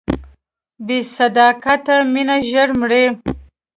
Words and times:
بې 0.85 0.97
صداقته 1.15 1.95
مینه 2.13 2.35
ژر 2.51 2.69
مري. 2.79 3.05